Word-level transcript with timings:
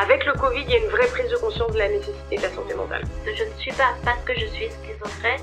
Avec 0.00 0.24
le 0.24 0.32
Covid, 0.32 0.62
il 0.62 0.70
y 0.70 0.74
a 0.76 0.78
une 0.78 0.88
vraie 0.88 1.08
prise 1.08 1.28
de 1.28 1.36
conscience 1.36 1.72
de 1.72 1.78
la 1.78 1.88
nécessité 1.88 2.38
de 2.38 2.42
la 2.42 2.48
santé 2.48 2.72
mentale. 2.72 3.02
Je 3.26 3.44
ne 3.44 3.50
suis 3.58 3.72
pas, 3.72 3.94
parce 4.02 4.24
que 4.24 4.32
je 4.34 4.46
suis 4.46 4.70
schizophrène, 4.70 5.42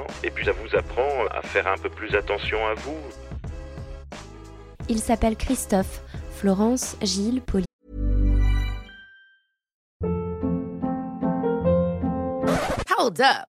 Et 0.23 0.31
puis 0.31 0.45
ça 0.45 0.51
vous 0.51 0.75
apprend 0.75 1.25
à 1.31 1.41
faire 1.41 1.67
un 1.67 1.77
peu 1.77 1.89
plus 1.89 2.15
attention 2.15 2.65
à 2.67 2.73
vous. 2.75 2.97
Il 4.89 4.99
s'appelle 4.99 5.35
Christophe, 5.35 6.01
Florence, 6.35 6.97
Gilles, 7.01 7.41
Pauline. 7.41 7.65
Hold 12.97 13.21
up. 13.21 13.50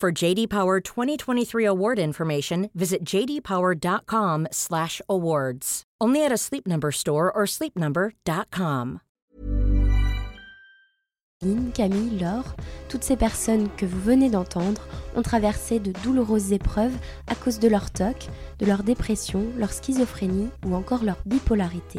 For 0.00 0.12
JD 0.12 0.48
Power 0.48 0.78
2023 0.78 1.64
award 1.64 1.98
information, 1.98 2.70
visit 2.72 3.02
jdpower.com/awards. 3.02 5.82
Only 6.00 6.24
at 6.24 6.30
a 6.30 6.36
Sleep 6.36 6.68
Number 6.68 6.92
store 6.92 7.32
or 7.32 7.46
sleepnumber.com. 7.46 9.00
Camille, 11.74 12.20
Laure, 12.20 12.54
toutes 12.88 13.02
ces 13.02 13.16
personnes 13.16 13.68
que 13.76 13.86
vous 13.86 14.00
venez 14.00 14.30
d'entendre 14.30 14.86
ont 15.16 15.22
traversé 15.22 15.80
de 15.80 15.90
douloureuses 16.04 16.52
épreuves 16.52 16.96
à 17.26 17.34
cause 17.34 17.58
de 17.58 17.66
leur 17.66 17.90
TOC, 17.90 18.28
de 18.60 18.66
leur 18.66 18.84
dépression, 18.84 19.46
leur 19.56 19.72
schizophrénie 19.72 20.50
ou 20.64 20.76
encore 20.76 21.02
leur 21.02 21.18
bipolarité. 21.26 21.98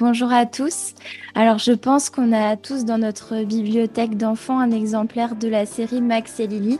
Bonjour 0.00 0.32
à 0.32 0.46
tous. 0.46 0.94
Alors 1.34 1.58
je 1.58 1.72
pense 1.72 2.08
qu'on 2.08 2.32
a 2.32 2.56
tous 2.56 2.84
dans 2.84 2.98
notre 2.98 3.42
bibliothèque 3.42 4.16
d'enfants 4.16 4.60
un 4.60 4.70
exemplaire 4.70 5.34
de 5.34 5.48
la 5.48 5.66
série 5.66 6.00
Max 6.00 6.38
et 6.38 6.46
Lily. 6.46 6.78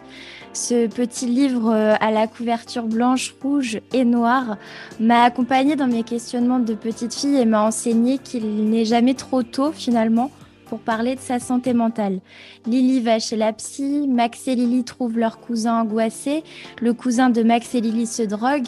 Ce 0.53 0.87
petit 0.87 1.27
livre 1.27 1.73
euh, 1.73 1.95
à 1.99 2.13
la 2.13 2.29
couverture 2.29 2.85
blanche, 2.85 3.35
rouge 3.43 3.81
et 3.93 4.05
noire 4.05 4.57
m'a 5.01 5.25
accompagné 5.25 5.75
dans 5.75 5.89
mes 5.89 6.05
questionnements 6.05 6.61
de 6.61 6.75
petite 6.75 7.13
fille 7.13 7.37
et 7.37 7.45
m'a 7.45 7.63
enseigné 7.63 8.19
qu'il 8.19 8.71
n'est 8.71 8.85
jamais 8.85 9.15
trop 9.15 9.43
tôt 9.43 9.73
finalement 9.73 10.31
pour 10.69 10.81
parler 10.81 11.15
de 11.15 11.21
sa 11.21 11.39
santé 11.39 11.73
mentale. 11.75 12.21
Lily 12.67 13.01
va 13.01 13.19
chez 13.19 13.37
la 13.37 13.53
psy, 13.53 14.07
Max 14.09 14.47
et 14.49 14.55
Lily 14.55 14.85
trouvent 14.85 15.19
leur 15.19 15.41
cousin 15.41 15.81
angoissé, 15.81 16.45
le 16.81 16.93
cousin 16.93 17.31
de 17.31 17.43
Max 17.43 17.75
et 17.75 17.81
Lily 17.81 18.07
se 18.07 18.23
drogue. 18.23 18.67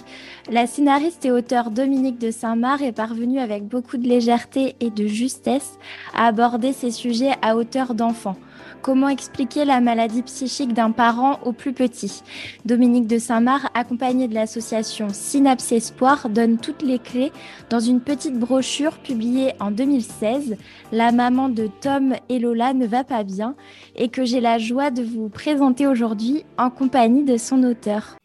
La 0.51 0.67
scénariste 0.67 1.25
et 1.25 1.31
auteure 1.31 1.71
Dominique 1.71 2.19
de 2.19 2.31
Saint-Marc 2.31 2.83
est 2.83 2.93
parvenue 2.93 3.39
avec 3.39 3.67
beaucoup 3.67 3.97
de 3.97 4.09
légèreté 4.09 4.77
et 4.81 4.91
de 4.91 5.07
justesse 5.07 5.79
à 6.15 6.27
aborder 6.27 6.73
ces 6.73 6.91
sujets 6.91 7.33
à 7.43 7.57
hauteur 7.57 7.95
d'enfant. 7.95 8.37
Comment 8.83 9.09
expliquer 9.09 9.67
la 9.67 9.81
maladie 9.81 10.23
psychique 10.23 10.73
d'un 10.73 10.91
parent 10.91 11.39
au 11.45 11.53
plus 11.53 11.75
petit 11.75 12.23
Dominique 12.65 13.07
de 13.07 13.19
Saint-Marc, 13.19 13.67
accompagnée 13.75 14.27
de 14.27 14.35
l'association 14.35 15.09
Synapse 15.11 15.73
Espoir, 15.73 16.31
donne 16.31 16.57
toutes 16.57 16.83
les 16.83 16.99
clés 16.99 17.31
dans 17.69 17.81
une 17.81 18.01
petite 18.01 18.39
brochure 18.39 18.97
publiée 18.99 19.53
en 19.61 19.71
2016. 19.71 20.57
La 20.93 21.13
maman 21.13 21.51
de 21.51 21.69
Tom 21.81 22.15
et 22.31 22.39
Lola 22.39 22.73
ne 22.73 22.87
va 22.87 23.05
pas 23.05 23.23
bien 23.23 23.55
et 23.97 24.09
que 24.09 24.25
j'ai 24.25 24.41
la 24.41 24.57
joie 24.57 24.91
de 24.91 25.03
vous 25.03 25.29
présenter 25.29 25.87
aujourd'hui 25.87 26.45
en 26.57 26.71
compagnie 26.71 27.25
de 27.25 27.37
son 27.37 27.63
auteur. 27.65 28.20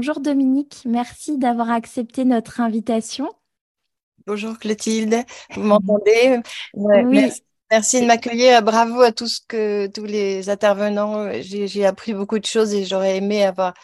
Bonjour 0.00 0.20
Dominique, 0.20 0.84
merci 0.86 1.36
d'avoir 1.36 1.70
accepté 1.70 2.24
notre 2.24 2.62
invitation. 2.62 3.28
Bonjour 4.26 4.58
Clotilde, 4.58 5.26
vous 5.54 5.62
m'entendez? 5.62 6.40
Oui. 6.72 7.30
Merci, 7.70 8.00
de 8.00 8.06
m'accueillir. 8.06 8.62
Bravo 8.62 9.02
à 9.02 9.12
tous, 9.12 9.40
que, 9.46 9.88
tous 9.88 10.06
les 10.06 10.48
intervenants. 10.48 11.30
J'ai 11.42 11.84
appris 11.84 12.14
beaucoup 12.14 12.38
de 12.38 12.46
choses 12.46 12.72
et 12.72 12.86
j'aurais 12.86 13.18
aimé 13.18 13.44
avoir, 13.44 13.74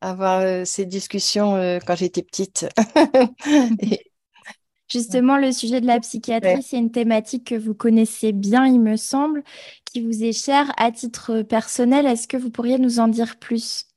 avoir 0.00 0.40
euh, 0.40 0.64
ces 0.64 0.86
discussions 0.86 1.56
euh, 1.56 1.80
quand 1.86 1.96
j'étais 1.96 2.22
petite. 2.22 2.66
Justement, 4.90 5.36
le 5.36 5.52
sujet 5.52 5.82
de 5.82 5.86
la 5.86 6.00
psychiatrie, 6.00 6.62
c'est 6.62 6.78
une 6.78 6.92
thématique 6.92 7.48
que 7.48 7.56
vous 7.56 7.74
connaissez 7.74 8.32
bien, 8.32 8.64
il 8.64 8.80
me 8.80 8.96
semble, 8.96 9.44
qui 9.84 10.00
vous 10.00 10.24
est 10.24 10.32
chère. 10.32 10.72
À 10.78 10.90
titre 10.92 11.42
personnel, 11.42 12.06
est-ce 12.06 12.26
que 12.26 12.38
vous 12.38 12.48
pourriez 12.48 12.78
nous 12.78 13.00
en 13.00 13.08
dire 13.08 13.36
plus? 13.36 13.87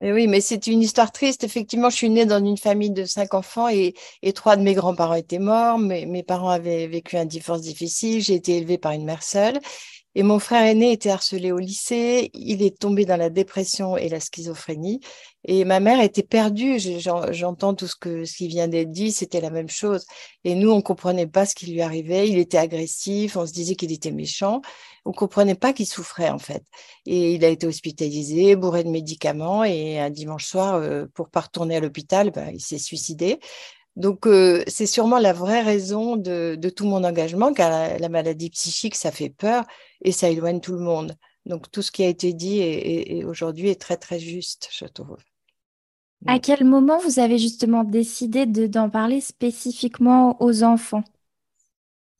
Oui, 0.00 0.28
mais 0.28 0.40
c'est 0.40 0.68
une 0.68 0.80
histoire 0.80 1.10
triste. 1.10 1.42
Effectivement, 1.42 1.90
je 1.90 1.96
suis 1.96 2.10
née 2.10 2.24
dans 2.24 2.44
une 2.44 2.56
famille 2.56 2.90
de 2.90 3.04
cinq 3.04 3.34
enfants 3.34 3.68
et, 3.68 3.94
trois 4.34 4.56
de 4.56 4.62
mes 4.62 4.74
grands-parents 4.74 5.14
étaient 5.14 5.40
morts. 5.40 5.78
Mes 5.78 6.22
parents 6.22 6.50
avaient 6.50 6.86
vécu 6.86 7.16
un 7.16 7.24
divorce 7.24 7.62
difficile. 7.62 8.22
J'ai 8.22 8.34
été 8.34 8.58
élevée 8.58 8.78
par 8.78 8.92
une 8.92 9.04
mère 9.04 9.22
seule. 9.24 9.58
Et 10.14 10.22
mon 10.22 10.38
frère 10.38 10.64
aîné 10.64 10.92
était 10.92 11.10
harcelé 11.10 11.52
au 11.52 11.58
lycée. 11.58 12.30
Il 12.34 12.62
est 12.62 12.78
tombé 12.78 13.04
dans 13.04 13.16
la 13.16 13.30
dépression 13.30 13.96
et 13.96 14.08
la 14.08 14.20
schizophrénie. 14.20 15.00
Et 15.44 15.64
ma 15.64 15.80
mère 15.80 16.00
était 16.00 16.22
perdue. 16.22 16.78
J'entends 16.78 17.74
tout 17.74 17.86
ce, 17.86 17.94
que, 17.94 18.24
ce 18.24 18.36
qui 18.36 18.48
vient 18.48 18.68
d'être 18.68 18.90
dit. 18.90 19.12
C'était 19.12 19.40
la 19.40 19.50
même 19.50 19.68
chose. 19.68 20.06
Et 20.44 20.54
nous, 20.54 20.70
on 20.70 20.82
comprenait 20.82 21.26
pas 21.26 21.46
ce 21.46 21.54
qui 21.54 21.66
lui 21.66 21.82
arrivait. 21.82 22.28
Il 22.28 22.38
était 22.38 22.58
agressif. 22.58 23.36
On 23.36 23.46
se 23.46 23.52
disait 23.52 23.76
qu'il 23.76 23.92
était 23.92 24.10
méchant 24.10 24.60
on 25.08 25.12
comprenait 25.12 25.54
pas 25.54 25.72
qu'il 25.72 25.86
souffrait 25.86 26.28
en 26.28 26.38
fait. 26.38 26.64
Et 27.06 27.34
il 27.34 27.44
a 27.44 27.48
été 27.48 27.66
hospitalisé, 27.66 28.56
bourré 28.56 28.84
de 28.84 28.90
médicaments, 28.90 29.64
et 29.64 29.98
un 29.98 30.10
dimanche 30.10 30.44
soir, 30.44 30.74
euh, 30.74 31.06
pour 31.14 31.30
pas 31.30 31.40
retourner 31.40 31.76
à 31.76 31.80
l'hôpital, 31.80 32.30
bah, 32.30 32.50
il 32.52 32.60
s'est 32.60 32.78
suicidé. 32.78 33.38
Donc 33.98 34.28
euh, 34.28 34.62
c'est 34.68 34.86
sûrement 34.86 35.18
la 35.18 35.32
vraie 35.32 35.60
raison 35.60 36.16
de, 36.16 36.56
tout 36.74 36.86
mon 36.86 37.02
engagement, 37.02 37.52
car 37.52 37.98
la, 37.98 38.08
maladie 38.08 38.48
psychique, 38.48 38.94
ça 38.94 39.10
fait 39.10 39.28
peur 39.28 39.64
et 40.02 40.12
ça 40.12 40.30
éloigne 40.30 40.60
tout 40.60 40.72
le 40.72 40.78
monde. 40.78 41.16
Donc 41.46 41.68
tout 41.70 41.82
ce 41.82 41.90
qui 41.90 42.04
a 42.04 42.08
été 42.08 42.32
dit 42.32 43.24
aujourd'hui 43.26 43.70
est 43.70 43.80
très 43.80 43.96
très 43.96 44.20
juste, 44.20 44.68
je 44.70 44.84
trouve. 44.84 45.18
À 46.26 46.38
quel 46.38 46.64
moment 46.64 46.98
vous 46.98 47.18
avez 47.18 47.38
justement 47.38 47.82
décidé 47.82 48.46
d'en 48.46 48.88
parler 48.88 49.20
spécifiquement 49.20 50.40
aux 50.40 50.62
enfants? 50.62 51.02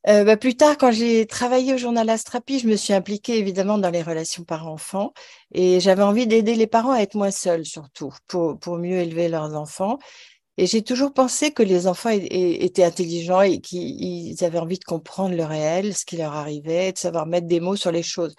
Euh, 0.08 0.24
bah, 0.24 0.36
plus 0.36 0.56
tard, 0.56 0.78
quand 0.78 0.90
j'ai 0.90 1.26
travaillé 1.26 1.74
au 1.74 1.76
journal 1.76 2.08
Astrapi, 2.08 2.58
je 2.60 2.68
me 2.68 2.76
suis 2.76 2.92
impliquée 2.92 3.38
évidemment 3.38 3.78
dans 3.78 3.90
les 3.90 4.02
relations 4.02 4.44
parents-enfants 4.44 5.12
et 5.52 5.80
j'avais 5.80 6.02
envie 6.02 6.26
d'aider 6.26 6.54
les 6.54 6.66
parents 6.66 6.92
à 6.92 7.00
être 7.00 7.14
moins 7.14 7.30
seuls, 7.32 7.66
surtout, 7.66 8.12
pour, 8.26 8.58
pour 8.58 8.78
mieux 8.78 8.98
élever 8.98 9.28
leurs 9.28 9.54
enfants. 9.54 9.98
Et 10.60 10.66
j'ai 10.66 10.82
toujours 10.82 11.12
pensé 11.12 11.52
que 11.52 11.62
les 11.62 11.86
enfants 11.86 12.10
étaient 12.10 12.82
intelligents 12.82 13.42
et 13.42 13.60
qu'ils 13.60 14.44
avaient 14.44 14.58
envie 14.58 14.80
de 14.80 14.84
comprendre 14.84 15.36
le 15.36 15.44
réel, 15.44 15.94
ce 15.94 16.04
qui 16.04 16.16
leur 16.16 16.34
arrivait, 16.34 16.90
de 16.90 16.98
savoir 16.98 17.26
mettre 17.26 17.46
des 17.46 17.60
mots 17.60 17.76
sur 17.76 17.92
les 17.92 18.02
choses. 18.02 18.34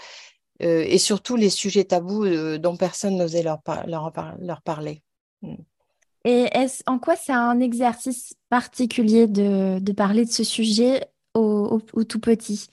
Euh, 0.61 0.83
et 0.85 0.97
surtout 0.97 1.37
les 1.37 1.49
sujets 1.49 1.85
tabous 1.85 2.25
euh, 2.25 2.57
dont 2.57 2.75
personne 2.75 3.15
n'osait 3.15 3.41
leur, 3.41 3.59
leur, 3.87 4.61
parler. 4.63 5.01
Mm. 5.41 5.55
Et 6.25 6.49
en 6.85 6.99
quoi 6.99 7.15
c'est 7.15 7.31
un 7.31 7.61
exercice 7.61 8.33
particulier 8.49 9.25
de, 9.25 9.91
parler 9.93 10.25
de 10.25 10.31
ce 10.31 10.43
sujet 10.43 11.05
au, 11.33 11.79
tout 11.79 12.19
petit? 12.19 12.67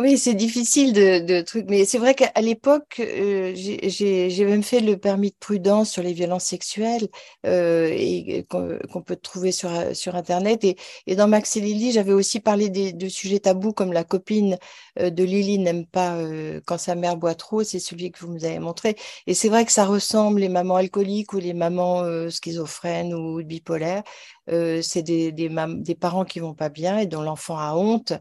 Oui, 0.00 0.16
c'est 0.16 0.34
difficile 0.34 0.92
de, 0.92 1.18
de 1.18 1.40
trucs, 1.40 1.66
mais 1.68 1.84
c'est 1.84 1.98
vrai 1.98 2.14
qu'à 2.14 2.30
l'époque, 2.40 3.00
euh, 3.00 3.52
j'ai 3.56 4.44
même 4.44 4.62
fait 4.62 4.78
le 4.78 4.96
permis 4.96 5.30
de 5.30 5.36
prudence 5.40 5.90
sur 5.90 6.04
les 6.04 6.12
violences 6.12 6.44
sexuelles 6.44 7.08
euh, 7.44 7.88
et 7.90 8.46
qu'on 8.48 9.02
peut 9.04 9.16
trouver 9.16 9.50
sur, 9.50 9.68
sur 9.96 10.14
Internet. 10.14 10.62
Et, 10.62 10.76
et 11.08 11.16
dans 11.16 11.26
Max 11.26 11.56
et 11.56 11.60
Lily, 11.60 11.90
j'avais 11.90 12.12
aussi 12.12 12.38
parlé 12.38 12.68
de 12.70 13.08
sujets 13.08 13.40
tabous 13.40 13.72
comme 13.72 13.92
la 13.92 14.04
copine 14.04 14.56
euh, 15.00 15.10
de 15.10 15.24
Lily 15.24 15.58
n'aime 15.58 15.84
pas 15.84 16.16
quand 16.64 16.78
sa 16.78 16.94
mère 16.94 17.16
boit 17.16 17.34
trop, 17.34 17.64
c'est 17.64 17.80
celui 17.80 18.12
que 18.12 18.20
vous 18.20 18.32
nous 18.32 18.44
avez 18.44 18.60
montré. 18.60 18.94
Et 19.26 19.34
c'est 19.34 19.48
vrai 19.48 19.64
que 19.66 19.72
ça 19.72 19.84
ressemble 19.84 20.38
les 20.40 20.48
mamans 20.48 20.76
alcooliques 20.76 21.32
ou 21.32 21.38
les 21.38 21.54
mamans 21.54 22.04
schizophrènes 22.30 23.12
ou 23.14 23.42
bipolaires. 23.42 24.04
C'est 24.48 25.02
des, 25.02 25.96
parents 26.00 26.24
qui 26.24 26.40
vont 26.40 26.54
pas 26.54 26.68
bien 26.68 26.98
et 26.98 27.06
dont 27.06 27.22
l'enfant 27.22 27.58
a 27.58 27.74
honte 27.74 28.12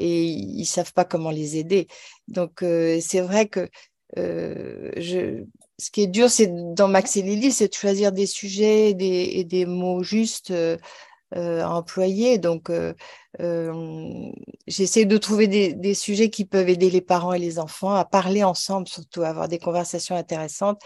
et 0.00 0.24
ils 0.24 0.66
savent 0.66 0.92
pas 0.92 1.04
comment 1.04 1.30
les 1.30 1.58
aider. 1.58 1.86
Donc 2.26 2.62
euh, 2.62 2.98
c'est 3.00 3.20
vrai 3.20 3.46
que 3.46 3.68
euh, 4.18 4.90
ce 5.78 5.90
qui 5.90 6.02
est 6.02 6.06
dur, 6.06 6.30
c'est 6.30 6.48
dans 6.74 6.88
Max 6.88 7.16
et 7.16 7.22
Lily, 7.22 7.52
c'est 7.52 7.68
de 7.68 7.74
choisir 7.74 8.10
des 8.10 8.26
sujets 8.26 8.90
et 8.90 9.44
des, 9.44 9.66
mots 9.66 10.02
justes 10.02 10.50
euh, 10.50 10.76
à 11.32 11.68
employer. 11.70 12.38
Donc 12.38 12.72
j'essaie 14.66 15.04
de 15.04 15.16
trouver 15.18 15.46
des, 15.46 15.94
sujets 15.94 16.30
qui 16.30 16.44
peuvent 16.44 16.68
aider 16.68 16.90
les 16.90 17.00
parents 17.02 17.34
et 17.34 17.38
les 17.38 17.58
enfants 17.58 17.94
à 17.94 18.04
parler 18.04 18.42
ensemble, 18.42 18.88
surtout 18.88 19.22
à 19.22 19.28
avoir 19.28 19.48
des 19.48 19.58
conversations 19.58 20.16
intéressantes. 20.16 20.80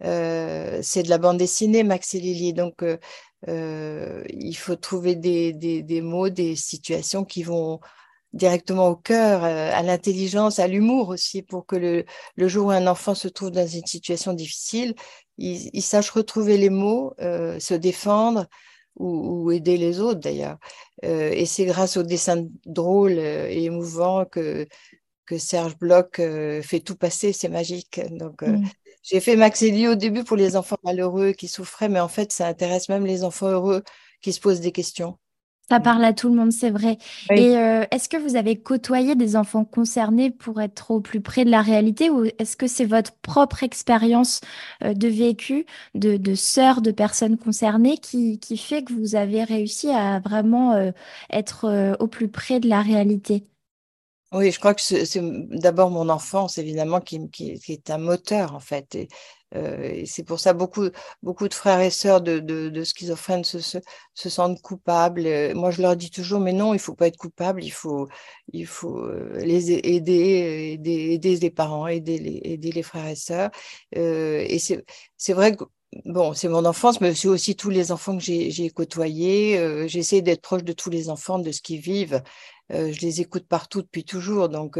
C'est 0.00 1.02
de 1.02 1.08
la 1.08 1.18
bande 1.18 1.38
dessinée, 1.38 1.82
Max 1.84 2.14
et 2.14 2.20
Lily. 2.20 2.52
Donc, 2.52 2.84
il 3.46 4.56
faut 4.56 4.76
trouver 4.76 5.14
des, 5.14 6.00
mots, 6.02 6.28
des 6.28 6.56
situations 6.56 7.24
qui 7.24 7.42
vont 7.42 7.80
directement 8.34 8.88
au 8.88 8.96
cœur, 8.96 9.44
euh, 9.44 9.70
à 9.72 9.82
l'intelligence, 9.82 10.58
à 10.58 10.66
l'humour 10.66 11.08
aussi, 11.08 11.42
pour 11.42 11.64
que 11.66 11.76
le, 11.76 12.48
jour 12.48 12.66
où 12.66 12.70
un 12.70 12.86
enfant 12.86 13.14
se 13.14 13.28
trouve 13.28 13.52
dans 13.52 13.66
une 13.66 13.86
situation 13.86 14.32
difficile, 14.34 14.94
il, 15.38 15.82
sache 15.82 16.10
retrouver 16.10 16.58
les 16.58 16.70
mots, 16.70 17.14
euh, 17.20 17.58
se 17.58 17.74
défendre 17.74 18.46
ou, 18.96 19.50
aider 19.50 19.76
les 19.76 20.00
autres 20.00 20.20
d'ailleurs. 20.20 20.58
Euh, 21.04 21.30
et 21.32 21.46
c'est 21.46 21.64
grâce 21.64 21.96
aux 21.96 22.02
dessins 22.02 22.44
drôles 22.66 23.18
et 23.18 23.64
émouvants 23.64 24.24
que, 24.24 24.66
que 25.26 25.38
Serge 25.38 25.76
Bloch 25.78 26.16
fait 26.62 26.80
tout 26.80 26.96
passer, 26.96 27.32
c'est 27.32 27.48
magique. 27.48 28.00
Donc, 28.10 28.42
mmh. 28.42 28.64
J'ai 29.04 29.20
fait 29.20 29.36
Max 29.36 29.62
Elie 29.62 29.86
au 29.86 29.94
début 29.94 30.24
pour 30.24 30.36
les 30.36 30.56
enfants 30.56 30.78
malheureux 30.82 31.32
qui 31.32 31.46
souffraient, 31.46 31.90
mais 31.90 32.00
en 32.00 32.08
fait, 32.08 32.32
ça 32.32 32.46
intéresse 32.48 32.88
même 32.88 33.04
les 33.04 33.22
enfants 33.22 33.48
heureux 33.48 33.84
qui 34.22 34.32
se 34.32 34.40
posent 34.40 34.60
des 34.60 34.72
questions. 34.72 35.18
Ça 35.70 35.80
parle 35.80 36.04
à 36.04 36.12
tout 36.12 36.28
le 36.28 36.34
monde, 36.34 36.52
c'est 36.52 36.70
vrai. 36.70 36.98
Et 37.30 37.56
euh, 37.56 37.84
est-ce 37.90 38.10
que 38.10 38.18
vous 38.18 38.36
avez 38.36 38.60
côtoyé 38.60 39.14
des 39.14 39.34
enfants 39.34 39.64
concernés 39.64 40.30
pour 40.30 40.60
être 40.60 40.90
au 40.90 41.00
plus 41.00 41.22
près 41.22 41.46
de 41.46 41.50
la 41.50 41.62
réalité 41.62 42.10
ou 42.10 42.24
est-ce 42.38 42.56
que 42.56 42.66
c'est 42.66 42.84
votre 42.84 43.12
propre 43.22 43.62
expérience 43.62 44.42
euh, 44.82 44.92
de 44.92 45.08
vécu, 45.08 45.64
de, 45.94 46.18
de 46.18 46.34
sœurs, 46.34 46.82
de 46.82 46.90
personnes 46.90 47.38
concernées 47.38 47.96
qui, 47.96 48.38
qui 48.40 48.58
fait 48.58 48.84
que 48.84 48.92
vous 48.92 49.16
avez 49.16 49.42
réussi 49.42 49.88
à 49.90 50.20
vraiment 50.20 50.72
euh, 50.74 50.90
être 51.30 51.96
au 51.98 52.08
plus 52.08 52.28
près 52.28 52.60
de 52.60 52.68
la 52.68 52.82
réalité? 52.82 53.44
Oui, 54.34 54.50
je 54.50 54.58
crois 54.58 54.74
que 54.74 54.80
c'est 54.82 55.20
d'abord 55.22 55.90
mon 55.90 56.08
enfance, 56.08 56.58
évidemment, 56.58 57.00
qui, 57.00 57.30
qui, 57.30 57.56
qui, 57.60 57.72
est 57.72 57.90
un 57.90 57.98
moteur, 57.98 58.52
en 58.54 58.58
fait. 58.58 58.94
Et, 58.96 59.08
euh, 59.54 60.02
c'est 60.06 60.24
pour 60.24 60.40
ça 60.40 60.52
beaucoup, 60.54 60.88
beaucoup 61.22 61.46
de 61.48 61.54
frères 61.54 61.78
et 61.80 61.90
sœurs 61.90 62.20
de, 62.20 62.40
de, 62.40 62.68
de 62.68 62.82
schizophrènes 62.84 63.44
se, 63.44 63.60
se, 63.60 63.78
se, 64.14 64.28
sentent 64.28 64.60
coupables. 64.60 65.24
Euh, 65.24 65.54
moi, 65.54 65.70
je 65.70 65.82
leur 65.82 65.94
dis 65.96 66.10
toujours, 66.10 66.40
mais 66.40 66.52
non, 66.52 66.74
il 66.74 66.80
faut 66.80 66.96
pas 66.96 67.06
être 67.06 67.16
coupable, 67.16 67.62
il 67.62 67.70
faut, 67.70 68.08
il 68.52 68.66
faut 68.66 68.98
euh, 68.98 69.38
les 69.38 69.70
aider, 69.70 70.72
aider, 70.72 71.12
aider 71.12 71.36
les 71.36 71.50
parents, 71.50 71.86
aider 71.86 72.18
les, 72.18 72.40
aider 72.42 72.72
les 72.72 72.82
frères 72.82 73.06
et 73.06 73.14
sœurs. 73.14 73.50
Euh, 73.96 74.44
et 74.48 74.58
c'est 74.58 75.32
vrai 75.32 75.54
que 75.54 75.64
bon, 76.04 76.34
c'est 76.34 76.48
mon 76.48 76.64
enfance, 76.64 77.00
mais 77.00 77.14
c'est 77.14 77.28
aussi 77.28 77.56
tous 77.56 77.70
les 77.70 77.92
enfants 77.92 78.16
que 78.16 78.22
j'ai 78.22 78.70
côtoyés. 78.70 79.58
Euh, 79.58 79.86
J'essaie 79.88 80.22
d'être 80.22 80.42
proche 80.42 80.64
de 80.64 80.72
tous 80.72 80.90
les 80.90 81.08
enfants, 81.08 81.38
de 81.38 81.52
ce 81.52 81.62
qu'ils 81.62 81.80
vivent. 81.80 82.22
Je 82.70 83.00
les 83.00 83.20
écoute 83.20 83.46
partout 83.46 83.82
depuis 83.82 84.04
toujours. 84.04 84.48
Donc, 84.48 84.78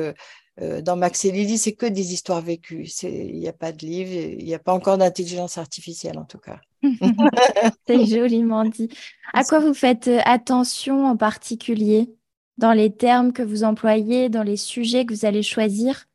dans 0.61 0.97
Max 0.97 1.25
et 1.25 1.33
Lily, 1.33 1.59
c'est 1.59 1.73
que 1.75 1.87
des 1.87 2.13
histoires 2.13 2.41
vécues. 2.41 2.89
Il 3.03 3.39
n'y 3.39 3.49
a 3.49 3.53
pas 3.53 3.73
de 3.73 3.85
livre, 3.85 4.13
il 4.13 4.45
n'y 4.45 4.55
a 4.55 4.59
pas 4.59 4.73
encore 4.73 4.99
d'intelligence 4.99 5.59
artificielle 5.59 6.19
en 6.19 6.25
tout 6.25 6.39
cas. 6.39 6.61
c'est 7.87 8.07
joliment 8.07 8.65
dit. 8.65 8.89
À 9.33 9.45
quoi 9.45 9.59
vous 9.61 9.75
faites 9.75 10.11
attention 10.25 11.07
en 11.07 11.17
particulier 11.17 12.15
dans 12.59 12.73
les 12.73 12.95
termes 12.95 13.33
que 13.33 13.43
vous 13.43 13.65
employez, 13.65 14.29
dans 14.29 14.43
les 14.43 14.57
sujets 14.57 15.05
que 15.05 15.15
vous 15.15 15.27
allez 15.27 15.43
choisir? 15.43 16.07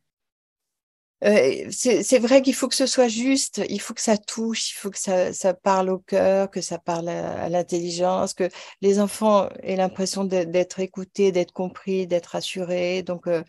Euh, 1.26 1.68
c'est 1.70 2.20
vrai 2.20 2.42
qu'il 2.42 2.56
faut 2.56 2.70
que 2.70 2.76
ce 2.76 2.86
soit 2.86 3.10
juste, 3.10 3.62
il 3.70 3.82
faut 3.82 3.94
que 3.94 4.02
ça 4.02 4.18
touche, 4.18 4.72
il 4.72 4.76
faut 4.76 4.90
que 4.90 4.98
ça, 4.98 5.34
ça 5.34 5.54
parle 5.54 5.90
au 5.90 6.00
cœur, 6.00 6.50
que 6.50 6.62
ça 6.62 6.80
parle 6.80 7.10
à, 7.10 7.50
l'intelligence, 7.50 8.34
que 8.34 8.50
les 8.82 9.00
enfants 9.00 9.50
aient 9.62 9.76
l'impression 9.76 10.24
d'être 10.24 10.80
écoutés, 10.80 11.34
d'être 11.34 11.52
compris, 11.52 12.08
d'être 12.08 12.36
assurés. 12.36 13.04
Donc, 13.04 13.28
euh, 13.28 13.44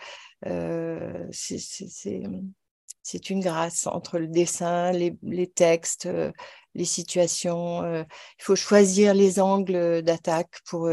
euh, 0.46 1.28
c'est 1.30 3.30
une 3.30 3.40
grâce 3.40 3.86
entre 3.86 4.18
le 4.18 4.26
dessin, 4.26 4.90
les, 4.90 5.16
les 5.22 5.46
textes, 5.46 6.06
euh, 6.06 6.32
les 6.74 6.84
situations. 6.84 7.84
Il 7.84 8.42
faut 8.42 8.56
choisir 8.56 9.14
les 9.14 9.40
angles 9.40 10.02
d'attaque 10.02 10.60
pour, 10.64 10.90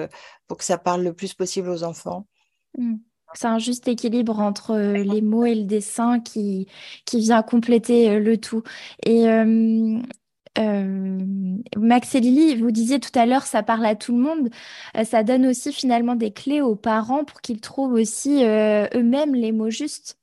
pour 0.47 0.57
que 0.57 0.63
ça 0.63 0.77
parle 0.77 1.03
le 1.03 1.13
plus 1.13 1.33
possible 1.33 1.69
aux 1.69 1.83
enfants. 1.83 2.27
Mmh. 2.77 2.97
C'est 3.33 3.47
un 3.47 3.59
juste 3.59 3.87
équilibre 3.87 4.39
entre 4.39 4.71
euh, 4.71 4.93
les 5.03 5.21
mots 5.21 5.45
et 5.45 5.53
le 5.55 5.63
dessin 5.65 6.19
qui, 6.19 6.67
vient 7.13 7.43
compléter 7.43 8.09
euh, 8.09 8.19
le 8.19 8.37
tout. 8.37 8.63
Et 9.05 9.27
euh, 9.29 9.99
Max 11.77 12.15
et 12.15 12.19
Lily, 12.19 12.55
vous 12.55 12.71
disiez 12.71 12.99
tout 12.99 13.11
à 13.17 13.25
l'heure, 13.25 13.43
ça 13.43 13.61
parle 13.63 13.85
à 13.85 13.95
tout 13.95 14.11
le 14.15 14.23
monde. 14.23 14.49
ça 15.05 15.23
donne 15.23 15.45
aussi 15.45 15.71
finalement 15.71 16.15
des 16.15 16.31
clés 16.31 16.61
aux 16.61 16.75
parents 16.75 17.23
pour 17.25 17.41
qu'ils 17.41 17.61
trouvent 17.61 17.93
aussi 17.93 18.43
eux-mêmes 18.43 19.35
les 19.35 19.51
mots 19.51 19.69
justes. 19.69 20.17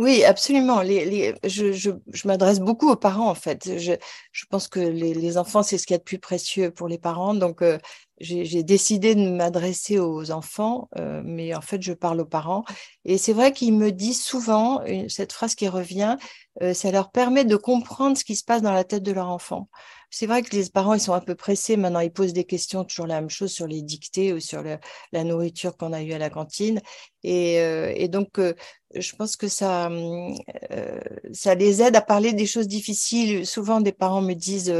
Oui, 0.00 0.24
absolument. 0.24 0.82
Je, 0.82 2.26
m'adresse 2.26 2.58
beaucoup 2.58 2.88
aux 2.90 2.96
parents, 2.96 3.28
en 3.28 3.34
fait. 3.34 3.78
Je, 3.78 4.44
pense 4.48 4.66
que 4.66 4.80
les, 4.80 5.12
les 5.12 5.36
enfants, 5.36 5.62
c'est 5.62 5.76
ce 5.76 5.86
qu'il 5.86 5.92
y 5.92 5.96
a 5.96 5.98
de 5.98 6.02
plus 6.04 6.18
précieux 6.18 6.70
pour 6.70 6.88
les 6.88 6.96
parents. 6.96 7.34
Donc, 7.34 7.60
euh, 7.60 7.76
j'ai 8.18 8.62
décidé 8.62 9.14
de 9.14 9.28
m'adresser 9.28 9.98
aux 9.98 10.30
enfants, 10.30 10.88
euh, 10.96 11.20
mais 11.22 11.54
en 11.54 11.60
fait, 11.60 11.82
je 11.82 11.92
parle 11.92 12.18
aux 12.22 12.24
parents. 12.24 12.64
Et 13.04 13.18
c'est 13.18 13.34
vrai 13.34 13.52
qu'ils 13.52 13.74
me 13.74 13.92
disent 13.92 14.22
souvent, 14.22 14.82
cette 15.08 15.34
phrase 15.34 15.54
qui 15.54 15.68
revient, 15.68 16.16
euh, 16.62 16.74
ça 16.74 16.90
leur 16.90 17.10
permet 17.10 17.44
de 17.44 17.56
comprendre 17.56 18.16
ce 18.16 18.24
qui 18.24 18.36
se 18.36 18.44
passe 18.44 18.62
dans 18.62 18.72
la 18.72 18.84
tête 18.84 19.02
de 19.02 19.12
leur 19.12 19.28
enfant. 19.28 19.68
C'est 20.12 20.26
vrai 20.26 20.42
que 20.42 20.54
les 20.56 20.68
parents, 20.68 20.94
ils 20.94 21.00
sont 21.00 21.14
un 21.14 21.20
peu 21.20 21.36
pressés. 21.36 21.76
Maintenant, 21.76 22.00
ils 22.00 22.12
posent 22.12 22.32
des 22.32 22.44
questions 22.44 22.84
toujours 22.84 23.06
la 23.06 23.20
même 23.20 23.30
chose 23.30 23.52
sur 23.52 23.68
les 23.68 23.80
dictées 23.80 24.32
ou 24.32 24.40
sur 24.40 24.64
la 25.12 25.24
nourriture 25.24 25.76
qu'on 25.76 25.92
a 25.92 26.02
eue 26.02 26.12
à 26.12 26.18
la 26.18 26.30
cantine. 26.30 26.80
Et, 27.22 27.60
euh, 27.60 27.92
et 27.94 28.08
donc, 28.08 28.40
euh, 28.40 28.54
je 28.96 29.14
pense 29.14 29.36
que 29.36 29.46
ça, 29.46 29.88
euh, 29.88 31.00
ça 31.32 31.54
les 31.54 31.80
aide 31.80 31.94
à 31.94 32.00
parler 32.00 32.32
des 32.32 32.46
choses 32.46 32.66
difficiles. 32.66 33.46
Souvent, 33.46 33.80
des 33.80 33.92
parents 33.92 34.20
me 34.20 34.34
disent, 34.34 34.74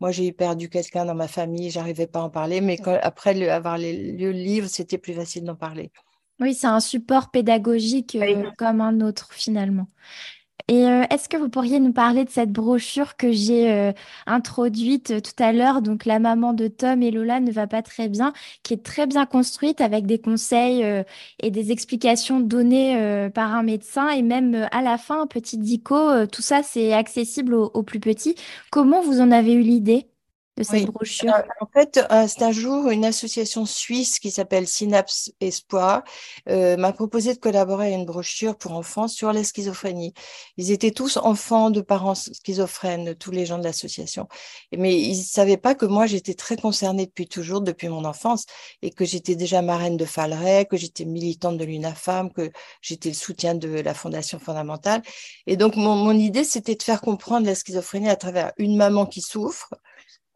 moi, 0.00 0.10
j'ai 0.10 0.32
perdu 0.32 0.68
quelqu'un 0.68 1.06
dans 1.06 1.14
ma 1.14 1.28
famille, 1.28 1.70
j'arrivais 1.70 2.06
pas 2.06 2.20
à 2.20 2.24
en 2.24 2.30
parler, 2.30 2.60
mais 2.60 2.78
après 3.02 3.32
le, 3.32 3.50
avoir 3.50 3.78
les, 3.78 4.12
le 4.12 4.32
livre, 4.32 4.68
c'était 4.68 4.98
plus 4.98 5.14
facile 5.14 5.44
d'en 5.44 5.56
parler. 5.56 5.92
Oui, 6.40 6.52
c'est 6.52 6.66
un 6.66 6.80
support 6.80 7.30
pédagogique 7.30 8.18
comme 8.58 8.80
un 8.82 9.00
autre 9.00 9.32
finalement. 9.32 9.86
Et 10.68 10.86
euh, 10.86 11.02
est-ce 11.10 11.28
que 11.28 11.36
vous 11.36 11.50
pourriez 11.50 11.78
nous 11.78 11.92
parler 11.92 12.24
de 12.24 12.30
cette 12.30 12.50
brochure 12.50 13.16
que 13.16 13.32
j'ai 13.32 13.70
euh, 13.70 13.92
introduite 14.26 15.10
euh, 15.10 15.20
tout 15.20 15.42
à 15.42 15.52
l'heure, 15.52 15.82
donc 15.82 16.06
La 16.06 16.18
maman 16.18 16.54
de 16.54 16.68
Tom 16.68 17.02
et 17.02 17.10
Lola 17.10 17.40
ne 17.40 17.52
va 17.52 17.66
pas 17.66 17.82
très 17.82 18.08
bien, 18.08 18.32
qui 18.62 18.72
est 18.72 18.82
très 18.82 19.06
bien 19.06 19.26
construite 19.26 19.82
avec 19.82 20.06
des 20.06 20.18
conseils 20.18 20.82
et 21.42 21.50
des 21.50 21.70
explications 21.72 22.40
données 22.40 23.30
par 23.34 23.54
un 23.54 23.62
médecin 23.62 24.08
et 24.10 24.22
même 24.22 24.68
à 24.72 24.82
la 24.82 24.98
fin 24.98 25.22
un 25.22 25.26
petit 25.26 25.58
dico. 25.58 26.26
tout 26.26 26.42
ça, 26.42 26.62
c'est 26.62 26.92
accessible 26.92 27.54
aux 27.54 27.82
plus 27.82 28.00
petits. 28.00 28.34
Comment 28.70 29.02
vous 29.02 29.20
en 29.20 29.30
avez 29.30 29.52
eu 29.54 29.62
l'idée? 29.62 30.13
De 30.56 30.62
cette 30.62 30.86
brochure? 30.86 31.34
Euh, 31.34 31.42
En 31.60 31.66
fait, 31.66 32.00
euh, 32.10 32.26
c'est 32.28 32.42
un 32.42 32.52
jour, 32.52 32.90
une 32.90 33.04
association 33.04 33.66
suisse 33.66 34.18
qui 34.18 34.30
s'appelle 34.30 34.68
Synapse 34.68 35.32
Espoir 35.40 36.02
euh, 36.48 36.76
m'a 36.76 36.92
proposé 36.92 37.34
de 37.34 37.38
collaborer 37.38 37.92
à 37.92 37.96
une 37.96 38.04
brochure 38.04 38.56
pour 38.56 38.72
enfants 38.72 39.08
sur 39.08 39.32
la 39.32 39.42
schizophrénie. 39.42 40.14
Ils 40.56 40.70
étaient 40.70 40.90
tous 40.90 41.16
enfants 41.16 41.70
de 41.70 41.80
parents 41.80 42.14
schizophrènes, 42.14 43.14
tous 43.14 43.30
les 43.30 43.46
gens 43.46 43.58
de 43.58 43.64
l'association. 43.64 44.28
Mais 44.76 45.00
ils 45.00 45.18
ne 45.18 45.24
savaient 45.24 45.56
pas 45.56 45.74
que 45.74 45.86
moi, 45.86 46.06
j'étais 46.06 46.34
très 46.34 46.56
concernée 46.56 47.06
depuis 47.06 47.26
toujours, 47.26 47.60
depuis 47.60 47.88
mon 47.88 48.04
enfance, 48.04 48.46
et 48.82 48.90
que 48.90 49.04
j'étais 49.04 49.34
déjà 49.34 49.62
marraine 49.62 49.96
de 49.96 50.04
Falray, 50.04 50.66
que 50.66 50.76
j'étais 50.76 51.04
militante 51.04 51.58
de 51.58 51.64
l'UNAFAM, 51.64 52.32
que 52.32 52.50
j'étais 52.80 53.08
le 53.08 53.14
soutien 53.14 53.54
de 53.54 53.80
la 53.80 53.94
Fondation 53.94 54.38
fondamentale. 54.38 55.02
Et 55.46 55.56
donc, 55.56 55.76
mon, 55.76 55.96
mon 55.96 56.16
idée, 56.16 56.44
c'était 56.44 56.74
de 56.76 56.82
faire 56.82 57.00
comprendre 57.00 57.46
la 57.46 57.54
schizophrénie 57.54 58.08
à 58.08 58.16
travers 58.16 58.52
une 58.58 58.76
maman 58.76 59.06
qui 59.06 59.20
souffre, 59.20 59.70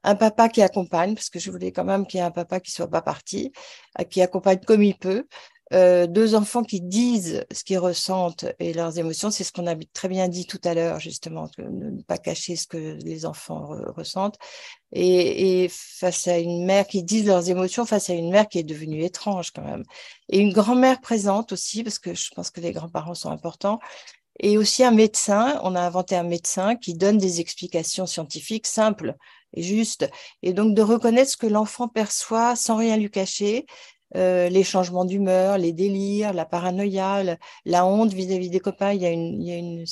un 0.04 0.14
papa 0.14 0.48
qui 0.48 0.62
accompagne, 0.62 1.14
parce 1.14 1.30
que 1.30 1.38
je 1.38 1.50
voulais 1.50 1.72
quand 1.72 1.84
même 1.84 2.06
qu'il 2.06 2.18
y 2.18 2.20
ait 2.22 2.26
un 2.26 2.30
papa 2.30 2.60
qui 2.60 2.70
soit 2.70 2.88
pas 2.88 3.02
parti, 3.02 3.52
euh, 3.98 4.04
qui 4.04 4.22
accompagne 4.22 4.60
comme 4.60 4.82
il 4.82 4.96
peut, 4.96 5.26
euh, 5.74 6.06
deux 6.06 6.34
enfants 6.34 6.62
qui 6.62 6.80
disent 6.80 7.44
ce 7.52 7.62
qu'ils 7.62 7.78
ressentent 7.78 8.46
et 8.58 8.72
leurs 8.72 8.98
émotions, 8.98 9.30
c'est 9.30 9.44
ce 9.44 9.52
qu'on 9.52 9.66
a 9.66 9.76
très 9.92 10.08
bien 10.08 10.28
dit 10.28 10.46
tout 10.46 10.60
à 10.64 10.72
l'heure, 10.72 10.98
justement, 10.98 11.50
ne 11.58 12.00
pas 12.02 12.16
cacher 12.16 12.56
ce 12.56 12.66
que 12.66 12.96
les 13.04 13.26
enfants 13.26 13.68
ressentent. 13.94 14.38
Et, 14.92 15.64
et, 15.64 15.68
face 15.70 16.26
à 16.26 16.38
une 16.38 16.64
mère 16.64 16.86
qui 16.86 17.02
dit 17.02 17.22
leurs 17.22 17.50
émotions, 17.50 17.84
face 17.84 18.08
à 18.08 18.14
une 18.14 18.30
mère 18.30 18.48
qui 18.48 18.58
est 18.58 18.62
devenue 18.62 19.02
étrange 19.02 19.50
quand 19.50 19.62
même. 19.62 19.84
Et 20.30 20.38
une 20.38 20.54
grand-mère 20.54 21.00
présente 21.02 21.52
aussi, 21.52 21.82
parce 21.82 21.98
que 21.98 22.14
je 22.14 22.30
pense 22.34 22.50
que 22.50 22.60
les 22.62 22.72
grands-parents 22.72 23.14
sont 23.14 23.30
importants. 23.30 23.78
Et 24.40 24.56
aussi 24.56 24.84
un 24.84 24.92
médecin, 24.92 25.60
on 25.64 25.74
a 25.74 25.80
inventé 25.80 26.16
un 26.16 26.22
médecin 26.22 26.76
qui 26.76 26.94
donne 26.94 27.18
des 27.18 27.40
explications 27.40 28.06
scientifiques 28.06 28.66
simples 28.66 29.16
et 29.54 29.62
juste. 29.62 30.08
Et 30.42 30.52
donc 30.52 30.74
de 30.74 30.82
reconnaître 30.82 31.30
ce 31.30 31.36
que 31.36 31.46
l'enfant 31.46 31.88
perçoit 31.88 32.56
sans 32.56 32.76
rien 32.76 32.96
lui 32.96 33.10
cacher, 33.10 33.66
euh, 34.16 34.48
les 34.48 34.64
changements 34.64 35.04
d'humeur, 35.04 35.58
les 35.58 35.72
délires, 35.72 36.32
la 36.32 36.46
paranoïa, 36.46 37.22
la, 37.64 37.86
honte 37.86 38.12
vis-à-vis 38.12 38.48
des 38.48 38.60
copains. 38.60 38.92
Il 38.92 39.02
y, 39.02 39.06
a 39.06 39.10
une, 39.10 39.42
il, 39.42 39.46
y 39.46 39.52
a 39.52 39.56
une, 39.56 39.84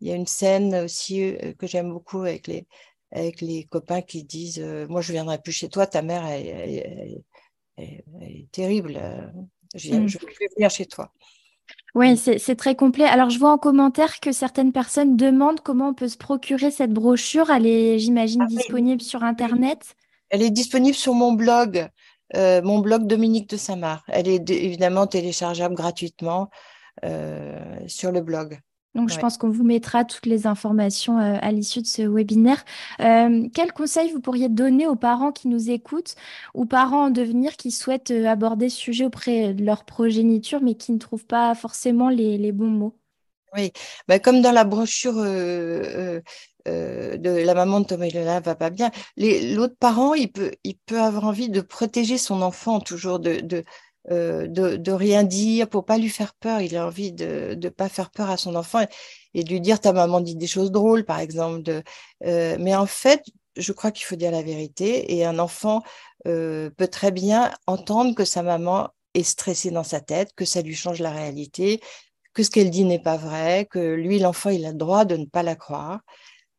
il 0.00 0.08
y 0.08 0.12
a 0.12 0.14
une 0.14 0.26
scène 0.26 0.74
aussi 0.76 1.24
euh, 1.24 1.52
que 1.54 1.66
j'aime 1.66 1.90
beaucoup 1.90 2.20
avec 2.20 2.46
les, 2.46 2.66
avec 3.10 3.40
les 3.40 3.64
copains 3.64 4.02
qui 4.02 4.22
disent 4.22 4.60
euh, 4.60 4.86
Moi, 4.88 5.00
je 5.00 5.08
ne 5.08 5.14
viendrai 5.14 5.40
plus 5.40 5.52
chez 5.52 5.68
toi, 5.68 5.86
ta 5.86 6.02
mère 6.02 6.26
est, 6.26 7.24
terrible. 8.52 9.00
Je 9.74 9.90
ne 9.92 10.00
mmh. 10.00 10.06
veux 10.06 10.18
plus 10.18 10.48
venir 10.56 10.70
chez 10.70 10.86
toi. 10.86 11.12
Oui, 11.94 12.16
c'est 12.16 12.56
très 12.56 12.74
complet. 12.74 13.04
Alors, 13.04 13.30
je 13.30 13.38
vois 13.38 13.52
en 13.52 13.58
commentaire 13.58 14.20
que 14.20 14.30
certaines 14.30 14.72
personnes 14.72 15.16
demandent 15.16 15.60
comment 15.60 15.88
on 15.88 15.94
peut 15.94 16.08
se 16.08 16.16
procurer 16.16 16.70
cette 16.70 16.92
brochure. 16.92 17.50
Elle 17.50 17.66
est, 17.66 17.98
j'imagine, 17.98 18.42
ah 18.42 18.46
disponible 18.46 19.02
sur 19.02 19.24
Internet. 19.24 19.96
Elle 20.30 20.42
est 20.42 20.50
disponible 20.50 20.94
sur 20.94 21.14
mon 21.14 21.32
blog, 21.32 21.88
euh, 22.36 22.62
mon 22.62 22.78
blog 22.78 23.06
Dominique 23.06 23.50
de 23.50 23.56
Samar. 23.56 24.04
Elle 24.08 24.28
est 24.28 24.48
évidemment 24.50 25.06
téléchargeable 25.06 25.74
gratuitement 25.74 26.50
euh, 27.04 27.58
sur 27.86 28.12
le 28.12 28.20
blog. 28.20 28.60
Donc, 28.98 29.10
je 29.10 29.18
pense 29.20 29.38
qu'on 29.38 29.48
vous 29.48 29.62
mettra 29.62 30.04
toutes 30.04 30.26
les 30.26 30.48
informations 30.48 31.20
euh, 31.20 31.36
à 31.40 31.52
l'issue 31.52 31.82
de 31.82 31.86
ce 31.86 32.02
webinaire. 32.02 32.64
Euh, 32.98 33.46
quel 33.54 33.72
conseil 33.72 34.10
vous 34.10 34.18
pourriez 34.18 34.48
donner 34.48 34.88
aux 34.88 34.96
parents 34.96 35.30
qui 35.30 35.46
nous 35.46 35.70
écoutent 35.70 36.16
ou 36.52 36.66
parents 36.66 37.04
en 37.04 37.10
devenir 37.10 37.56
qui 37.56 37.70
souhaitent 37.70 38.10
euh, 38.10 38.26
aborder 38.26 38.68
ce 38.68 38.76
sujet 38.76 39.04
auprès 39.04 39.54
de 39.54 39.64
leur 39.64 39.84
progéniture 39.84 40.60
mais 40.60 40.74
qui 40.74 40.90
ne 40.90 40.98
trouvent 40.98 41.26
pas 41.26 41.54
forcément 41.54 42.08
les, 42.08 42.50
bons 42.50 42.66
mots? 42.66 42.98
Oui, 43.54 43.70
bah, 44.08 44.18
comme 44.18 44.42
dans 44.42 44.50
la 44.50 44.64
brochure 44.64 45.14
de 45.14 46.22
la 46.66 47.54
maman 47.54 47.78
de 47.78 47.86
Thomas 47.86 48.08
Lola 48.12 48.40
va 48.40 48.56
pas 48.56 48.70
bien, 48.70 48.90
l'autre 49.16 49.76
parent, 49.78 50.14
il 50.14 50.32
peut, 50.32 50.50
il 50.64 50.76
peut 50.76 51.00
avoir 51.00 51.24
envie 51.24 51.50
de 51.50 51.60
protéger 51.60 52.18
son 52.18 52.42
enfant 52.42 52.80
toujours, 52.80 53.20
de, 53.20 53.38
de 53.42 53.62
euh, 54.10 54.46
de, 54.46 54.92
rien 54.92 55.22
dire 55.22 55.68
pour 55.68 55.84
pas 55.84 55.98
lui 55.98 56.08
faire 56.08 56.34
peur. 56.34 56.60
Il 56.60 56.76
a 56.76 56.86
envie 56.86 57.12
de 57.12 57.56
ne 57.60 57.68
pas 57.68 57.88
faire 57.88 58.10
peur 58.10 58.30
à 58.30 58.36
son 58.36 58.54
enfant 58.54 58.84
et, 59.34 59.44
de 59.44 59.50
lui 59.50 59.60
dire 59.60 59.80
ta 59.80 59.92
maman 59.92 60.20
dit 60.20 60.36
des 60.36 60.46
choses 60.46 60.70
drôles, 60.72 61.04
par 61.04 61.20
exemple. 61.20 61.82
Euh, 62.24 62.56
mais 62.58 62.74
en 62.74 62.86
fait, 62.86 63.22
je 63.56 63.72
crois 63.72 63.90
qu'il 63.90 64.06
faut 64.06 64.16
dire 64.16 64.30
la 64.30 64.42
vérité 64.42 65.14
et 65.14 65.24
un 65.24 65.38
enfant 65.38 65.82
euh, 66.26 66.70
peut 66.70 66.88
très 66.88 67.10
bien 67.10 67.52
entendre 67.66 68.14
que 68.14 68.24
sa 68.24 68.42
maman 68.42 68.88
est 69.14 69.22
stressée 69.22 69.70
dans 69.70 69.84
sa 69.84 70.00
tête, 70.00 70.32
que 70.34 70.44
ça 70.44 70.62
lui 70.62 70.74
change 70.74 71.00
la 71.00 71.10
réalité, 71.10 71.80
que 72.34 72.42
ce 72.42 72.50
qu'elle 72.50 72.70
dit 72.70 72.84
n'est 72.84 73.02
pas 73.02 73.16
vrai, 73.16 73.66
que 73.70 73.94
lui, 73.94 74.18
l'enfant, 74.18 74.50
il 74.50 74.64
a 74.64 74.70
le 74.70 74.76
droit 74.76 75.04
de 75.04 75.16
ne 75.16 75.26
pas 75.26 75.42
la 75.42 75.56
croire. 75.56 76.00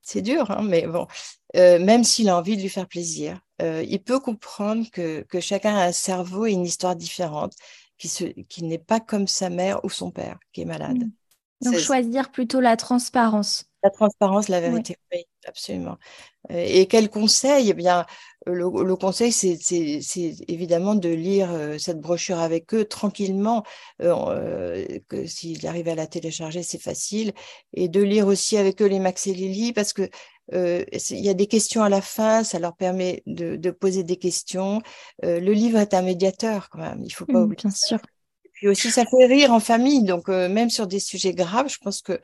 C'est 0.01 0.21
dur, 0.21 0.51
hein, 0.51 0.63
mais 0.63 0.87
bon, 0.87 1.07
même 1.55 2.03
s'il 2.03 2.29
a 2.29 2.37
envie 2.37 2.57
de 2.57 2.61
lui 2.61 2.69
faire 2.69 2.87
plaisir. 2.87 3.39
Euh, 3.61 3.83
il 3.87 4.01
peut 4.01 4.19
comprendre 4.19 4.89
que, 4.91 5.25
chacun 5.39 5.75
a 5.75 5.85
un 5.85 5.91
cerveau 5.91 6.45
et 6.45 6.51
une 6.51 6.65
histoire 6.65 6.95
différente, 6.95 7.53
qui, 7.97 8.63
n'est 8.63 8.77
pas 8.79 8.99
comme 8.99 9.27
sa 9.27 9.49
mère 9.49 9.83
ou 9.83 9.89
son 9.89 10.11
père 10.11 10.39
qui 10.53 10.61
est 10.61 10.65
malade. 10.65 11.03
Mm. 11.03 11.11
Donc 11.61 11.77
choisir 11.77 12.31
plutôt 12.31 12.61
la 12.61 12.77
transparence. 12.77 13.65
La 13.83 13.89
transparence, 13.89 14.47
la 14.47 14.61
vérité, 14.61 14.95
oui, 15.11 15.25
absolument. 15.45 15.97
Euh, 16.51 16.63
et 16.65 16.87
quel 16.87 17.09
conseil? 17.09 17.69
Eh 17.69 17.73
bien, 17.73 18.05
le, 18.45 18.95
conseil, 18.95 19.31
c'est 19.31 20.35
évidemment 20.47 20.95
de 20.95 21.09
lire 21.09 21.51
euh, 21.51 21.77
cette 21.77 21.99
brochure 21.99 22.39
avec 22.39 22.73
eux 22.73 22.85
tranquillement. 22.85 23.63
Euh, 24.01 24.85
S'ils 25.25 25.67
arrivent 25.67 25.89
à 25.89 25.95
la 25.95 26.07
télécharger, 26.07 26.63
c'est 26.63 26.81
facile. 26.81 27.33
Et 27.73 27.89
de 27.89 28.01
lire 28.01 28.27
aussi 28.27 28.57
avec 28.57 28.81
eux 28.81 28.87
les 28.87 28.99
Max 28.99 29.27
et 29.27 29.33
Lily, 29.33 29.73
parce 29.73 29.93
que 29.93 30.09
il 30.51 31.19
y 31.19 31.29
a 31.29 31.35
des 31.35 31.45
questions 31.45 31.83
à 31.83 31.89
la 31.89 32.01
fin, 32.01 32.43
ça 32.43 32.57
leur 32.57 32.75
permet 32.75 33.21
de, 33.27 33.69
poser 33.69 34.01
des 34.01 34.15
questions. 34.15 34.81
le 35.21 35.51
livre 35.51 35.77
est 35.77 35.93
un 35.93 36.01
médiateur 36.01 36.69
quand 36.71 36.79
même, 36.79 37.03
il 37.03 37.11
faut 37.11 37.27
pas 37.27 37.33
mmh, 37.33 37.43
oublier. 37.43 37.61
Bien 37.61 37.69
sûr. 37.69 37.99
Et 38.45 38.49
puis 38.53 38.67
aussi, 38.67 38.89
ça 38.89 39.05
fait 39.05 39.27
rire 39.27 39.53
en 39.53 39.59
famille. 39.59 40.01
Donc, 40.01 40.27
même 40.27 40.71
sur 40.71 40.87
des 40.87 40.99
sujets 40.99 41.35
graves, 41.35 41.69
je 41.69 41.77
pense 41.77 42.01
que 42.01 42.19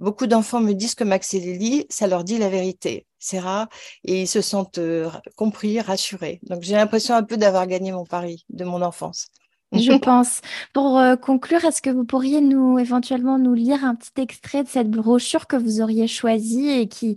Beaucoup 0.00 0.26
d'enfants 0.26 0.60
me 0.60 0.72
disent 0.72 0.94
que 0.94 1.04
Max 1.04 1.34
et 1.34 1.40
Lily, 1.40 1.84
ça 1.90 2.06
leur 2.06 2.24
dit 2.24 2.38
la 2.38 2.48
vérité. 2.48 3.06
C'est 3.18 3.38
rare 3.38 3.68
et 4.02 4.22
ils 4.22 4.26
se 4.26 4.40
sentent 4.40 4.78
euh, 4.78 5.10
compris, 5.36 5.78
rassurés. 5.78 6.40
Donc 6.44 6.62
j'ai 6.62 6.74
l'impression 6.74 7.14
un 7.14 7.22
peu 7.22 7.36
d'avoir 7.36 7.66
gagné 7.66 7.92
mon 7.92 8.06
pari 8.06 8.46
de 8.48 8.64
mon 8.64 8.80
enfance. 8.80 9.28
Je 9.72 9.92
pense. 9.92 10.40
Pour 10.72 10.98
euh, 10.98 11.16
conclure, 11.16 11.66
est-ce 11.66 11.82
que 11.82 11.90
vous 11.90 12.06
pourriez 12.06 12.40
nous 12.40 12.78
éventuellement 12.78 13.38
nous 13.38 13.52
lire 13.52 13.84
un 13.84 13.94
petit 13.94 14.22
extrait 14.22 14.64
de 14.64 14.68
cette 14.68 14.90
brochure 14.90 15.46
que 15.46 15.56
vous 15.56 15.82
auriez 15.82 16.08
choisie 16.08 16.70
et 16.70 16.88
qui 16.88 17.16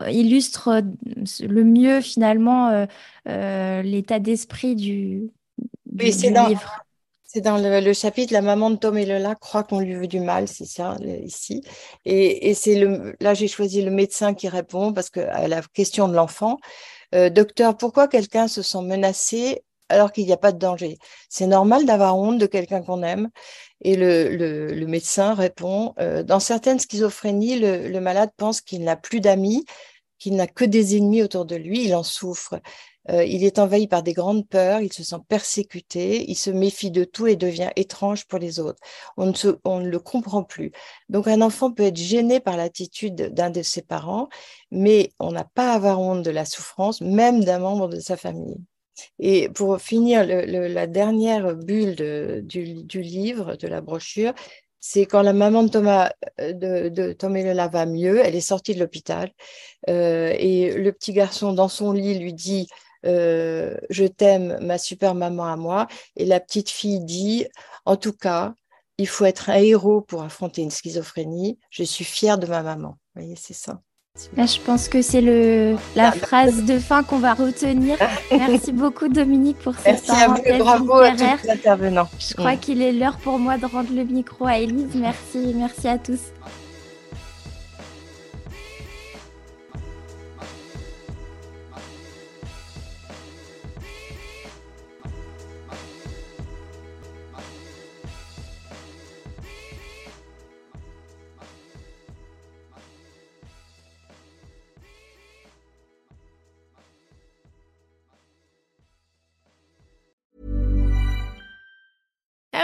euh, 0.00 0.08
illustre 0.08 0.84
le 1.40 1.64
mieux 1.64 2.00
finalement 2.00 2.86
l'état 3.26 4.20
d'esprit 4.20 4.76
du, 4.76 5.32
du, 5.86 6.04
oui, 6.04 6.12
c'est 6.12 6.30
livre? 6.30 6.84
C'est 7.32 7.42
dans 7.42 7.58
le, 7.58 7.92
chapitre 7.92 8.32
La 8.32 8.42
maman 8.42 8.70
de 8.70 8.76
Tom 8.76 8.98
et 8.98 9.06
Lola 9.06 9.36
croit 9.36 9.62
qu'on 9.62 9.78
lui 9.78 9.94
veut 9.94 10.08
du 10.08 10.18
mal, 10.18 10.48
c'est 10.48 10.64
ça, 10.64 10.96
ici. 11.22 11.62
Et, 12.04 12.54
c'est 12.54 12.74
le, 12.74 13.14
là, 13.20 13.34
j'ai 13.34 13.46
choisi 13.46 13.82
le 13.82 13.92
médecin 13.92 14.34
qui 14.34 14.48
répond 14.48 14.92
parce 14.92 15.10
que 15.10 15.20
à 15.20 15.46
la 15.46 15.62
question 15.62 16.08
de 16.08 16.14
l'enfant, 16.14 16.58
euh, 17.14 17.30
docteur, 17.30 17.76
pourquoi 17.76 18.08
quelqu'un 18.08 18.48
se 18.48 18.62
sent 18.62 18.82
menacé 18.82 19.62
alors 19.88 20.10
qu'il 20.10 20.26
n'y 20.26 20.32
a 20.32 20.36
pas 20.36 20.50
de 20.50 20.58
danger? 20.58 20.98
C'est 21.28 21.46
normal 21.46 21.86
d'avoir 21.86 22.16
honte 22.16 22.38
de 22.38 22.46
quelqu'un 22.46 22.82
qu'on 22.82 23.04
aime. 23.04 23.30
Et 23.80 23.94
le, 23.94 24.84
médecin 24.86 25.34
répond, 25.34 25.94
euh, 26.00 26.24
dans 26.24 26.40
certaines 26.40 26.80
schizophrénies, 26.80 27.60
le 27.60 28.00
malade 28.00 28.30
pense 28.36 28.60
qu'il 28.60 28.82
n'a 28.82 28.96
plus 28.96 29.20
d'amis, 29.20 29.64
qu'il 30.18 30.34
n'a 30.34 30.48
que 30.48 30.64
des 30.64 30.96
ennemis 30.96 31.22
autour 31.22 31.46
de 31.46 31.56
lui, 31.56 31.84
il 31.84 31.94
en 31.94 32.02
souffre. 32.02 32.60
Euh, 33.08 33.24
il 33.24 33.44
est 33.44 33.58
envahi 33.58 33.88
par 33.88 34.02
des 34.02 34.12
grandes 34.12 34.46
peurs, 34.46 34.80
il 34.80 34.92
se 34.92 35.02
sent 35.02 35.16
persécuté, 35.28 36.24
il 36.28 36.34
se 36.34 36.50
méfie 36.50 36.90
de 36.90 37.04
tout 37.04 37.26
et 37.26 37.36
devient 37.36 37.70
étrange 37.76 38.26
pour 38.26 38.38
les 38.38 38.60
autres. 38.60 38.80
On 39.16 39.26
ne, 39.26 39.88
le 39.88 39.98
comprend 39.98 40.44
plus. 40.44 40.72
Donc 41.08 41.26
un 41.26 41.40
enfant 41.40 41.72
peut 41.72 41.84
être 41.84 41.96
gêné 41.96 42.40
par 42.40 42.56
l'attitude 42.56 43.32
d'un 43.32 43.50
de 43.50 43.62
ses 43.62 43.82
parents, 43.82 44.28
mais 44.70 45.12
on 45.18 45.32
n'a 45.32 45.44
pas 45.44 45.72
à 45.72 45.76
avoir 45.76 46.00
honte 46.00 46.22
de 46.22 46.30
la 46.30 46.44
souffrance, 46.44 47.00
même 47.00 47.44
d'un 47.44 47.58
membre 47.60 47.88
de 47.88 48.00
sa 48.00 48.16
famille. 48.16 48.58
Et 49.18 49.48
pour 49.48 49.80
finir, 49.80 50.26
la 50.26 50.86
dernière 50.86 51.54
bulle 51.56 51.94
du, 52.44 53.00
livre, 53.00 53.56
de 53.56 53.66
la 53.66 53.80
brochure, 53.80 54.34
c'est 54.80 55.06
quand 55.06 55.22
la 55.22 55.32
maman 55.32 55.62
de 55.62 55.68
Thomas, 55.68 56.10
euh, 56.40 56.52
de, 56.52 56.88
de 56.88 57.12
Tom 57.12 57.36
va 57.36 57.86
mieux, 57.86 58.24
elle 58.24 58.34
est 58.34 58.40
sortie 58.40 58.74
de 58.74 58.80
l'hôpital 58.80 59.30
euh, 59.88 60.34
et 60.38 60.72
le 60.72 60.92
petit 60.92 61.12
garçon 61.12 61.52
dans 61.52 61.68
son 61.68 61.92
lit 61.92 62.18
lui 62.18 62.32
dit 62.32 62.66
euh, 63.06 63.76
je 63.88 64.04
t'aime, 64.04 64.58
ma 64.60 64.78
super 64.78 65.14
maman 65.14 65.46
à 65.46 65.56
moi. 65.56 65.86
Et 66.16 66.24
la 66.24 66.40
petite 66.40 66.70
fille 66.70 67.00
dit, 67.00 67.46
en 67.84 67.96
tout 67.96 68.12
cas, 68.12 68.54
il 68.98 69.08
faut 69.08 69.24
être 69.24 69.50
un 69.50 69.54
héros 69.54 70.02
pour 70.02 70.22
affronter 70.22 70.62
une 70.62 70.70
schizophrénie. 70.70 71.58
Je 71.70 71.82
suis 71.82 72.04
fière 72.04 72.38
de 72.38 72.46
ma 72.46 72.62
maman. 72.62 72.98
Vous 73.14 73.22
voyez, 73.22 73.36
c'est 73.36 73.54
ça. 73.54 73.80
je 74.36 74.60
pense 74.60 74.88
que 74.88 75.00
c'est 75.00 75.22
le 75.22 75.76
la 75.96 76.12
phrase 76.12 76.64
de 76.64 76.78
fin 76.78 77.02
qu'on 77.02 77.18
va 77.18 77.32
retenir. 77.32 77.96
Merci 78.30 78.72
beaucoup 78.72 79.08
Dominique 79.08 79.58
pour 79.58 79.74
cette 79.74 80.06
Merci 80.06 80.10
à 80.10 80.28
vous, 80.28 80.58
bravo 80.58 80.94
à 80.94 81.12
tous 81.12 81.44
les 81.44 81.50
intervenants. 81.50 82.08
Je 82.18 82.34
crois 82.34 82.56
mm. 82.56 82.60
qu'il 82.60 82.82
est 82.82 82.92
l'heure 82.92 83.16
pour 83.18 83.38
moi 83.38 83.56
de 83.56 83.64
rendre 83.64 83.92
le 83.94 84.04
micro 84.04 84.46
à 84.46 84.58
Elise. 84.58 84.94
Merci, 84.94 85.54
merci 85.54 85.88
à 85.88 85.96
tous. 85.96 86.20